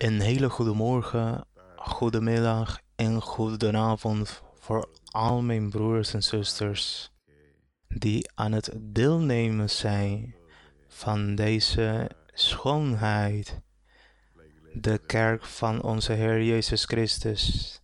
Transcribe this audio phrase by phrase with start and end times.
[0.00, 7.12] Een hele goede morgen, goedemiddag en goedenavond voor al mijn broers en zusters
[7.88, 10.34] die aan het deelnemen zijn
[10.88, 13.60] van deze schoonheid,
[14.72, 17.80] de kerk van onze Heer Jezus Christus.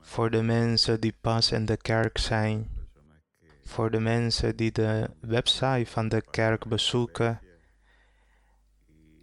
[0.00, 2.70] Voor de mensen die pas in de kerk zijn,
[3.62, 7.40] voor de mensen die de website van de kerk bezoeken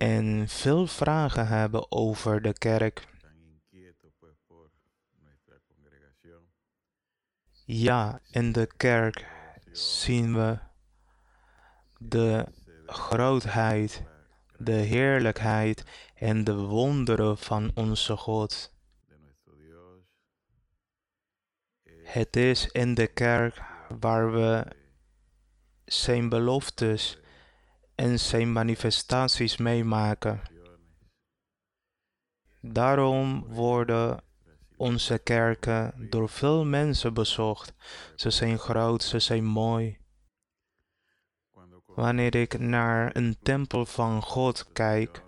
[0.01, 3.07] en veel vragen hebben over de kerk.
[7.65, 9.27] Ja, in de kerk
[9.71, 10.59] zien we
[11.97, 12.45] de
[12.85, 14.03] grootheid,
[14.57, 15.83] de heerlijkheid
[16.15, 18.73] en de wonderen van onze God.
[22.03, 23.61] Het is in de kerk
[23.99, 24.65] waar we
[25.85, 27.20] zijn beloftes
[28.01, 30.41] en zijn manifestaties meemaken.
[32.61, 34.23] Daarom worden
[34.77, 37.73] onze kerken door veel mensen bezocht.
[38.15, 39.97] Ze zijn groot, ze zijn mooi.
[41.85, 45.23] Wanneer ik naar een tempel van God kijk,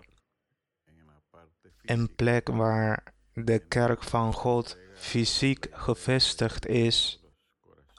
[1.82, 7.23] een plek waar de kerk van God fysiek gevestigd is,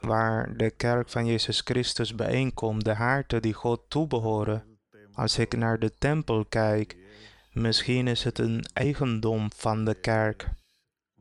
[0.05, 4.79] waar de kerk van Jezus Christus bijeenkomt, de harten die God toebehoren.
[5.13, 6.97] Als ik naar de tempel kijk,
[7.51, 10.49] misschien is het een eigendom van de kerk,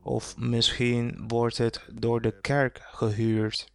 [0.01, 3.73] of misschien wordt het door de kerk gehuurd.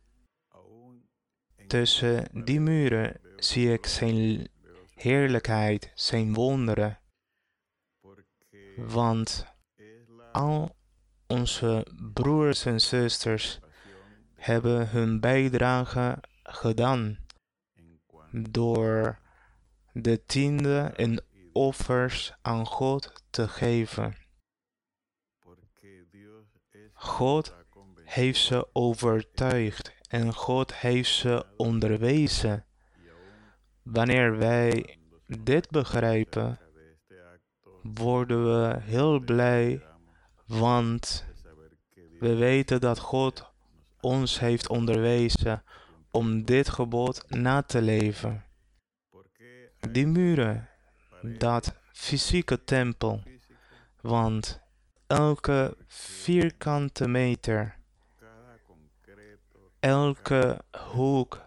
[1.67, 4.47] Tussen die muren zie ik zijn
[4.93, 6.99] heerlijkheid, zijn wonderen.
[8.75, 9.45] Want
[10.31, 10.75] al
[11.27, 13.59] onze broers en zusters
[14.39, 17.17] hebben hun bijdrage gedaan
[18.31, 19.19] door
[19.93, 21.23] de tiende en
[21.53, 24.15] offers aan God te geven.
[26.93, 27.55] God
[28.03, 32.65] heeft ze overtuigd en God heeft ze onderwezen.
[33.83, 36.59] Wanneer wij dit begrijpen,
[37.81, 39.83] worden we heel blij,
[40.45, 41.27] want
[42.19, 43.48] we weten dat God
[44.01, 45.63] ons heeft onderwezen
[46.11, 48.43] om dit gebod na te leven.
[49.91, 50.69] Die muren,
[51.21, 53.23] dat fysieke tempel,
[54.01, 54.61] want
[55.07, 57.77] elke vierkante meter,
[59.79, 60.61] elke
[60.91, 61.45] hoek,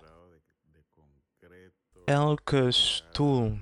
[2.05, 3.59] elke stoel,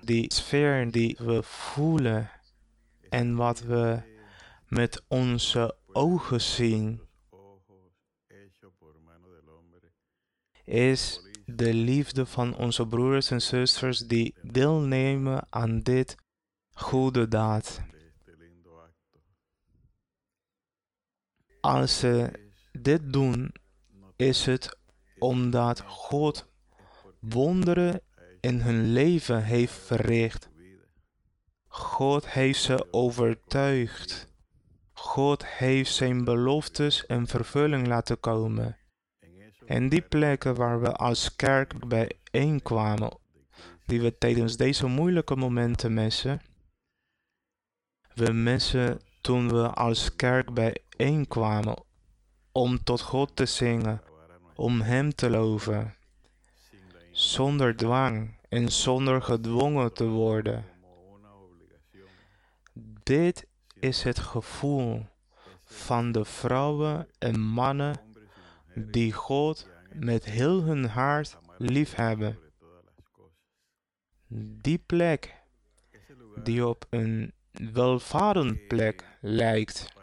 [0.00, 2.30] die sfeer die we voelen
[3.08, 4.02] en wat we
[4.68, 7.00] met onze ogen zien,
[10.64, 16.16] is de liefde van onze broers en zusters die deelnemen aan dit
[16.70, 17.80] goede daad.
[21.60, 22.30] Als ze
[22.72, 23.54] dit doen,
[24.16, 24.78] is het
[25.18, 26.46] omdat God
[27.20, 28.00] wonderen
[28.40, 30.48] in hun leven heeft verricht.
[31.68, 34.34] God heeft ze overtuigd.
[34.98, 38.76] God heeft zijn beloftes in vervulling laten komen.
[39.66, 43.18] En die plekken waar we als kerk bijeenkwamen,
[43.86, 46.40] die we tijdens deze moeilijke momenten missen,
[48.14, 51.82] we missen toen we als kerk bijeenkwamen
[52.52, 54.02] om tot God te zingen,
[54.54, 55.94] om Hem te loven,
[57.10, 60.64] zonder dwang en zonder gedwongen te worden.
[63.02, 63.46] Dit
[63.86, 65.06] is het gevoel
[65.64, 68.00] van de vrouwen en mannen
[68.74, 72.38] die God met heel hun hart liefhebben.
[74.62, 75.34] Die plek
[76.42, 77.32] die op een
[77.72, 79.94] welvarend plek lijkt.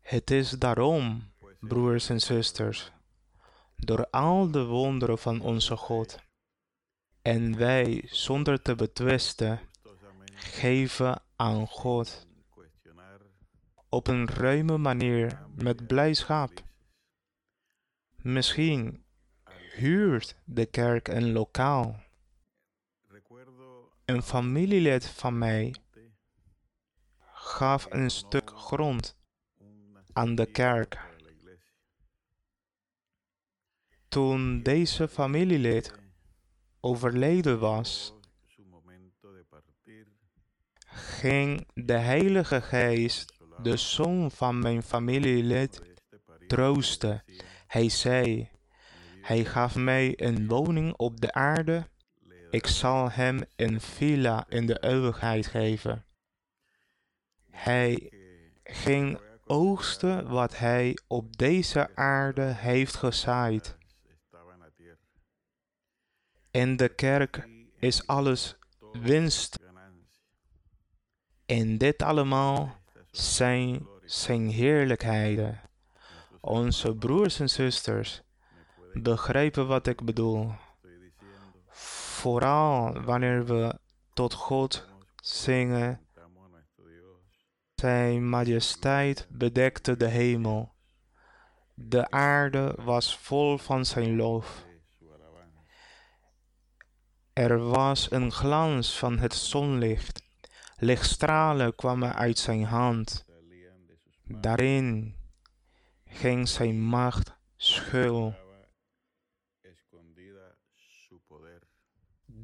[0.00, 2.92] Het is daarom, broers en zusters,
[3.76, 6.18] door al de wonderen van onze God,
[7.22, 9.60] en wij zonder te betwisten,
[10.38, 12.26] geven aan God
[13.88, 16.50] op een ruime manier met blijdschap.
[18.16, 19.04] Misschien
[19.74, 22.02] huurt de kerk een lokaal.
[24.04, 25.74] Een familielid van mij
[27.32, 29.16] gaf een stuk grond
[30.12, 31.06] aan de kerk.
[34.08, 35.92] Toen deze familielid
[36.80, 38.17] overleden was,
[40.98, 45.82] ging de Heilige Geest de zoon van mijn familielid
[46.46, 47.24] troosten.
[47.66, 48.50] Hij zei,
[49.20, 51.88] hij gaf mij een woning op de aarde
[52.50, 56.04] Ik zal hem een villa in de eeuwigheid geven.
[57.50, 58.12] Hij
[58.64, 63.76] ging oogsten wat hij op deze aarde heeft gezaaid.
[66.50, 67.48] In de kerk
[67.78, 68.56] is alles
[68.92, 69.67] winst.
[71.48, 72.76] En dit allemaal
[73.10, 75.60] zijn zijn heerlijkheden.
[76.40, 78.22] Onze broers en zusters
[78.92, 80.52] begrijpen wat ik bedoel.
[81.68, 83.78] Vooral wanneer we
[84.12, 84.86] tot God
[85.16, 86.00] zingen.
[87.74, 90.72] Zijn majesteit bedekte de hemel.
[91.74, 94.66] De aarde was vol van zijn lof.
[97.32, 100.27] Er was een glans van het zonlicht.
[100.80, 103.26] Lichtstralen kwamen uit zijn hand.
[104.24, 105.16] Daarin
[106.04, 108.34] ging zijn macht schuil.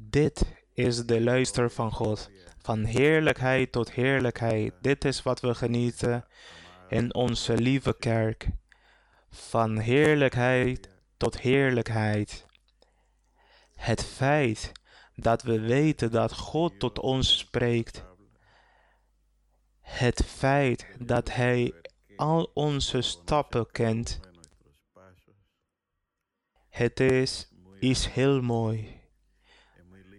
[0.09, 4.73] Dit is de luister van God, van heerlijkheid tot heerlijkheid.
[4.81, 6.25] Dit is wat we genieten
[6.87, 8.47] in onze lieve kerk.
[9.29, 12.45] Van heerlijkheid tot heerlijkheid.
[13.75, 14.71] Het feit
[15.15, 18.05] dat we weten dat God tot ons spreekt.
[19.85, 21.73] Het feit dat Hij
[22.15, 24.19] al onze stappen kent.
[26.69, 29.01] Het is, is heel mooi.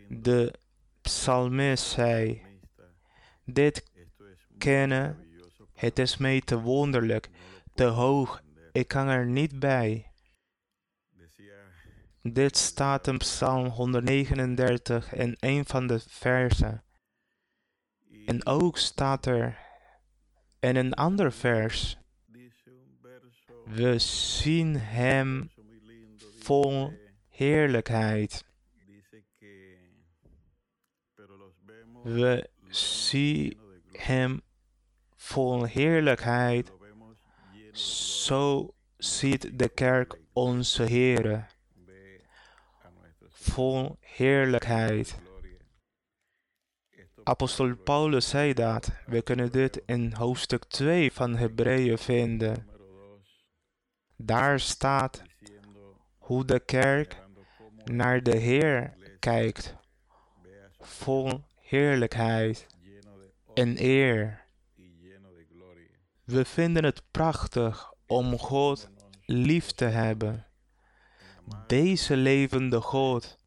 [0.09, 0.55] De
[1.01, 2.43] psalmist zei,
[3.45, 3.91] dit
[4.59, 5.27] kennen,
[5.73, 7.31] het is mij te wonderlijk,
[7.75, 8.43] te hoog,
[8.73, 10.11] ik kan er niet bij.
[12.23, 16.86] Dit staat in Psalm 139 in een van de versen.
[18.27, 19.59] En ook staat er
[20.61, 21.99] in een ander vers.
[23.65, 25.51] We zien Hem
[26.39, 26.93] vol
[27.29, 28.45] heerlijkheid.
[32.03, 33.59] We zien
[33.93, 34.43] Hem
[35.17, 36.73] vol heerlijkheid.
[37.73, 41.45] Zo ziet de kerk onze Heere
[43.31, 45.26] vol heerlijkheid.
[47.29, 48.91] Apostel Paulus zei dat.
[49.07, 52.67] We kunnen dit in hoofdstuk 2 van Hebreeën vinden.
[54.17, 55.23] Daar staat
[56.19, 57.23] hoe de kerk
[57.85, 59.77] naar de Heer kijkt,
[60.81, 62.67] vol heerlijkheid
[63.55, 64.45] en eer.
[66.25, 68.91] We vinden het prachtig om God
[69.25, 70.47] lief te hebben.
[71.67, 73.39] Deze levende God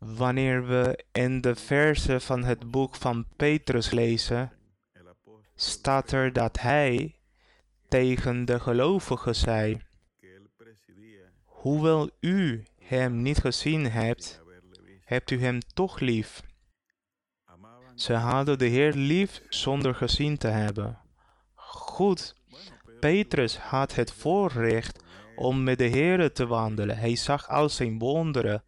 [0.00, 4.52] Wanneer we in de versen van het boek van Petrus lezen,
[5.54, 7.14] staat er dat hij
[7.88, 9.80] tegen de gelovigen zei:
[11.44, 14.40] Hoewel u hem niet gezien hebt,
[15.04, 16.42] hebt u hem toch lief.
[17.94, 20.98] Ze hadden de Heer lief zonder gezien te hebben.
[21.54, 22.36] Goed,
[23.00, 25.04] Petrus had het voorrecht
[25.36, 26.98] om met de Heer te wandelen.
[26.98, 28.64] Hij zag al zijn wonderen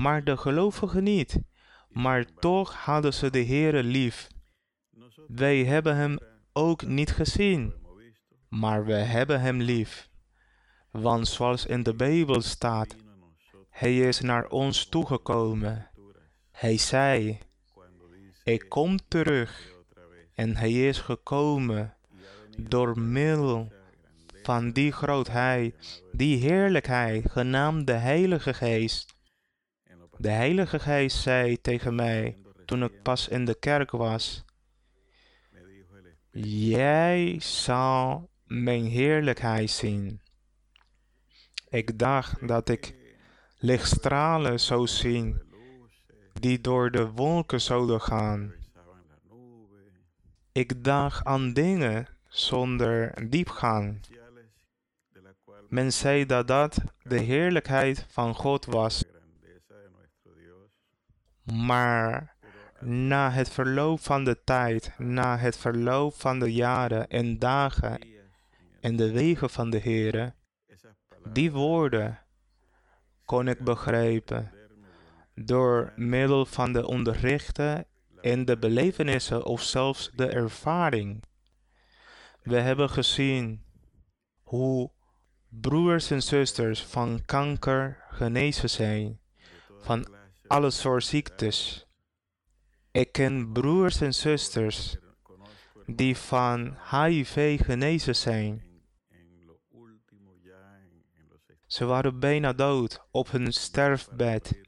[0.00, 1.38] maar de gelovigen niet.
[1.88, 4.28] Maar toch hadden ze de Heere lief.
[5.26, 6.18] Wij hebben hem
[6.52, 7.74] ook niet gezien,
[8.48, 10.08] maar we hebben hem lief.
[10.90, 12.96] Want zoals in de Bijbel staat,
[13.68, 15.90] hij is naar ons toegekomen.
[16.50, 17.38] Hij zei,
[18.44, 19.78] ik kom terug.
[20.34, 21.94] En hij is gekomen
[22.56, 23.72] door middel
[24.42, 29.18] van die grootheid, die heerlijkheid, genaamd de Heilige Geest.
[30.20, 34.44] De Heilige Geest zei tegen mij toen ik pas in de kerk was:
[36.30, 40.20] Jij zal mijn heerlijkheid zien.
[41.68, 42.94] Ik dacht dat ik
[43.58, 45.42] lichtstralen zou zien
[46.32, 48.52] die door de wolken zouden gaan.
[50.52, 54.00] Ik dacht aan dingen zonder diepgang.
[55.68, 59.04] Men zei dat dat de heerlijkheid van God was.
[61.52, 62.36] Maar
[62.80, 67.98] na het verloop van de tijd, na het verloop van de jaren en dagen
[68.80, 70.34] en de wegen van de Heere,
[71.32, 72.18] die woorden
[73.24, 74.52] kon ik begrijpen
[75.34, 77.86] door middel van de onderrichten
[78.20, 81.22] en de belevenissen of zelfs de ervaring.
[82.42, 83.64] We hebben gezien
[84.42, 84.90] hoe
[85.48, 89.20] broers en zusters van kanker genezen zijn,
[89.80, 90.19] van
[90.50, 91.86] alle soort ziektes.
[92.90, 94.96] Ik ken broers en zusters
[95.86, 98.62] die van HIV genezen zijn.
[101.66, 104.60] Ze waren bijna dood op hun sterfbed.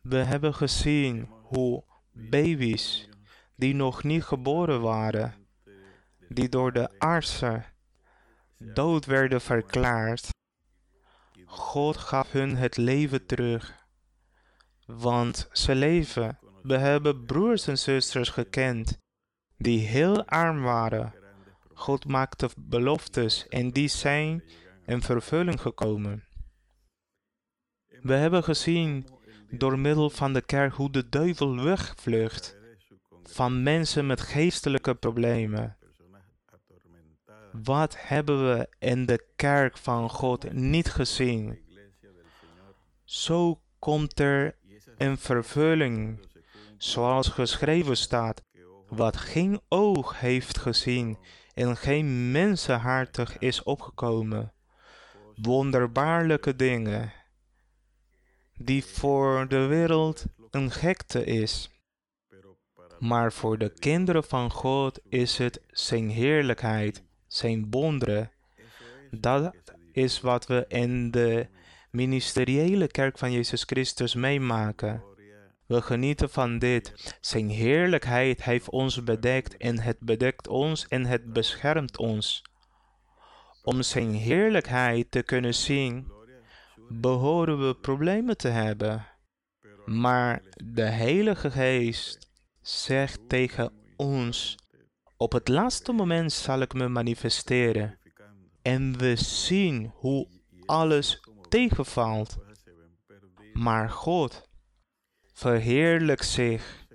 [0.00, 3.08] We hebben gezien hoe baby's
[3.56, 5.34] die nog niet geboren waren,
[6.28, 7.64] die door de artsen
[8.58, 10.28] dood werden verklaard,
[11.44, 13.79] God gaf hun het leven terug.
[14.98, 16.38] Want ze leven.
[16.62, 18.98] We hebben broers en zusters gekend
[19.56, 21.14] die heel arm waren.
[21.74, 24.44] God maakte beloftes en die zijn
[24.86, 26.24] in vervulling gekomen.
[27.86, 29.06] We hebben gezien
[29.50, 32.56] door middel van de kerk hoe de duivel wegvlucht
[33.22, 35.76] van mensen met geestelijke problemen.
[37.52, 41.58] Wat hebben we in de kerk van God niet gezien?
[43.04, 44.56] Zo komt er
[45.00, 46.18] een vervulling,
[46.78, 48.42] zoals geschreven staat,
[48.88, 51.18] wat geen oog heeft gezien
[51.54, 54.52] en geen mensenhartig is opgekomen.
[55.34, 57.12] Wonderbaarlijke dingen,
[58.56, 61.70] die voor de wereld een gekte is.
[62.98, 68.30] Maar voor de kinderen van God is het zijn heerlijkheid, zijn wonderen.
[69.10, 69.54] Dat
[69.92, 71.48] is wat we in de
[71.90, 75.04] ministeriële kerk van Jezus Christus meemaken.
[75.66, 77.14] We genieten van dit.
[77.20, 82.42] Zijn heerlijkheid heeft ons bedekt en het bedekt ons en het beschermt ons.
[83.62, 86.12] Om zijn heerlijkheid te kunnen zien,
[86.88, 89.06] behoren we problemen te hebben.
[89.84, 92.30] Maar de Heilige Geest
[92.60, 94.56] zegt tegen ons,
[95.16, 97.98] op het laatste moment zal ik me manifesteren.
[98.62, 100.28] En we zien hoe
[100.66, 102.36] alles tegenvalt.
[103.52, 104.48] Maar God
[105.32, 106.86] verheerlijkt zich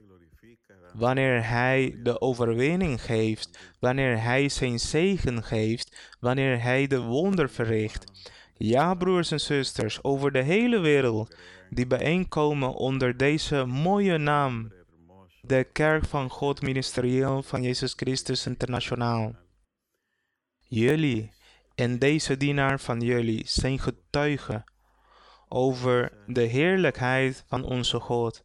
[0.93, 8.31] wanneer Hij de overwinning geeft, wanneer Hij zijn zegen geeft, wanneer Hij de wonder verricht.
[8.57, 11.35] Ja, broers en zusters, over de hele wereld
[11.69, 14.71] die bijeenkomen onder deze mooie naam,
[15.41, 19.35] de Kerk van God Ministerieel van Jezus Christus Internationaal.
[20.67, 21.31] Jullie
[21.75, 24.63] en deze dienaar van jullie zijn getuigen
[25.48, 28.44] over de heerlijkheid van onze God.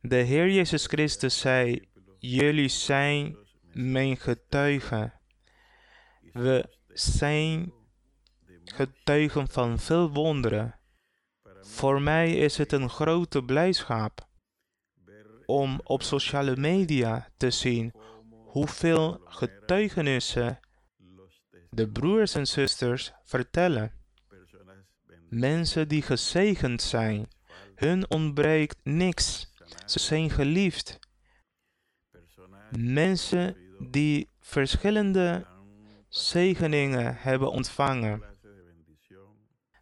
[0.00, 3.36] De Heer Jezus Christus zei, jullie zijn
[3.72, 5.20] mijn getuigen.
[6.32, 7.72] We zijn
[8.64, 10.78] getuigen van veel wonderen.
[11.60, 14.28] Voor mij is het een grote blijdschap
[15.46, 17.92] om op sociale media te zien
[18.46, 20.60] hoeveel getuigenissen
[21.76, 23.92] de broers en zusters vertellen.
[25.28, 27.28] Mensen die gezegend zijn,
[27.74, 29.52] hun ontbreekt niks.
[29.84, 30.98] Ze zijn geliefd.
[32.78, 33.56] Mensen
[33.90, 35.46] die verschillende
[36.08, 38.22] zegeningen hebben ontvangen.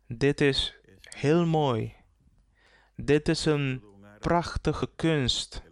[0.07, 1.95] Dit is heel mooi.
[2.97, 3.85] Dit is een
[4.19, 5.63] prachtige kunst.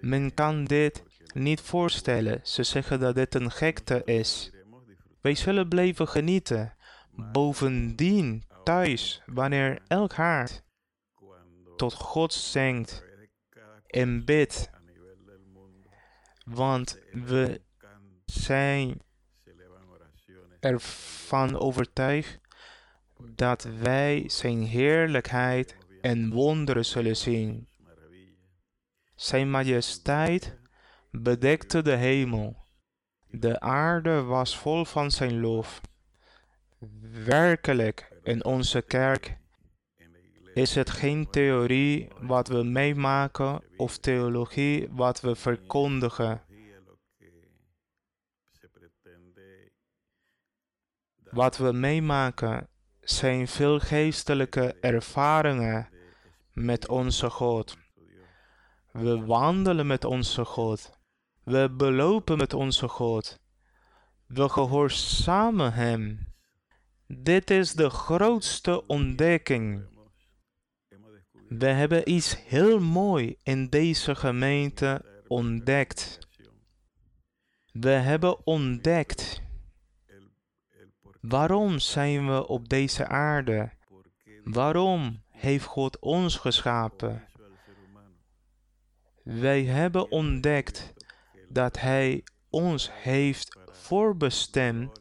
[0.00, 1.02] Men kan dit
[1.34, 2.40] niet voorstellen.
[2.42, 4.50] Ze zeggen dat dit een gekte is.
[5.22, 6.74] Wij zullen blijven genieten.
[7.32, 10.62] Bovendien, thuis, wanneer elk hart
[11.76, 13.04] tot God zingt
[13.86, 14.70] en bidt.
[16.44, 17.60] Want we
[18.24, 19.02] zijn
[20.60, 22.40] ervan overtuigd
[23.34, 27.68] dat wij zijn heerlijkheid en wonderen zullen zien.
[29.14, 30.58] Zijn majesteit
[31.10, 32.61] bedekte de hemel.
[33.34, 35.80] De aarde was vol van zijn lof.
[37.24, 39.36] Werkelijk, in onze kerk
[40.54, 46.42] is het geen theorie wat we meemaken of theologie wat we verkondigen.
[51.30, 52.68] Wat we meemaken
[53.00, 55.88] zijn veel geestelijke ervaringen
[56.52, 57.76] met onze God.
[58.92, 61.00] We wandelen met onze God.
[61.44, 63.40] We belopen met onze God.
[64.26, 66.34] We gehoorzamen Hem.
[67.06, 69.84] Dit is de grootste ontdekking.
[71.48, 76.18] We hebben iets heel mooi in deze gemeente ontdekt.
[77.72, 79.42] We hebben ontdekt
[81.22, 83.70] waarom zijn we op deze aarde?
[84.44, 87.28] Waarom heeft God ons geschapen?
[89.22, 90.94] Wij hebben ontdekt
[91.52, 95.00] dat Hij ons heeft voorbestemd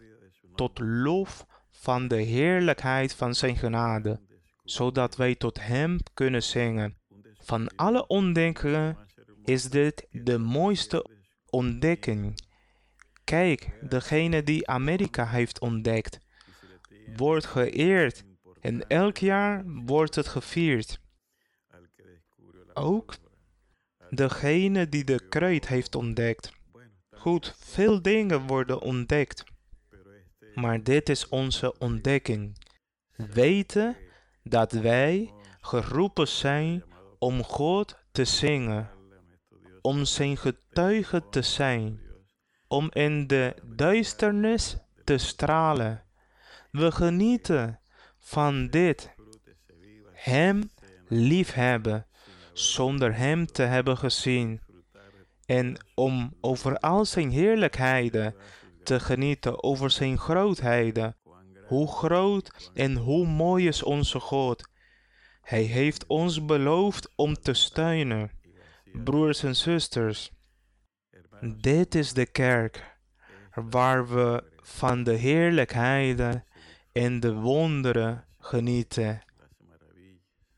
[0.56, 4.22] tot lof van de heerlijkheid van Zijn genade,
[4.64, 6.98] zodat wij tot Hem kunnen zingen.
[7.34, 8.98] Van alle ontdekkingen
[9.44, 11.06] is dit de mooiste
[11.50, 12.50] ontdekking.
[13.24, 16.20] Kijk, degene die Amerika heeft ontdekt,
[17.16, 18.24] wordt geëerd
[18.60, 21.00] en elk jaar wordt het gevierd.
[22.74, 23.16] ook
[24.12, 26.52] degene die de kreet heeft ontdekt.
[27.12, 29.44] Goed, veel dingen worden ontdekt.
[30.54, 32.58] Maar dit is onze ontdekking.
[33.16, 33.98] Weten
[34.44, 36.84] dat wij geroepen zijn
[37.20, 38.90] om God te zingen,
[39.82, 42.00] om zijn getuige te zijn,
[42.68, 46.04] om in de duisternis te stralen.
[46.72, 47.80] We genieten
[48.20, 49.14] van dit.
[50.12, 50.70] Hem
[51.08, 52.06] liefhebben
[52.54, 54.62] zonder Hem te hebben gezien.
[55.46, 58.36] En om over al zijn heerlijkheden
[58.84, 61.16] te genieten, over zijn grootheden.
[61.68, 64.70] Hoe groot en hoe mooi is onze God.
[65.42, 68.32] Hij heeft ons beloofd om te steunen.
[69.04, 70.32] Broers en zusters,
[71.58, 73.00] dit is de kerk
[73.54, 76.46] waar we van de heerlijkheden
[76.92, 79.22] en de wonderen genieten.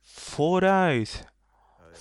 [0.02, 1.33] Vooruit,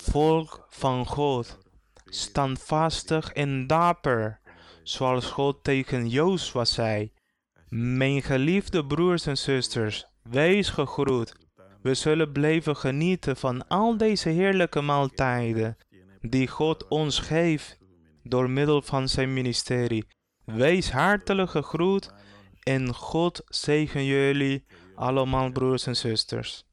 [0.02, 1.58] volk van God,
[2.04, 4.40] standvastig en dapper,
[4.82, 7.12] zoals God tegen Jozua zei.
[7.68, 11.34] Mijn geliefde broers en zusters, wees gegroet.
[11.82, 15.76] We zullen blijven genieten van al deze heerlijke maaltijden
[16.20, 17.78] die God ons geeft
[18.22, 20.06] door middel van zijn ministerie.
[20.44, 22.10] Wees hartelijk gegroet
[22.62, 26.64] en God zegen jullie allemaal broers en zusters.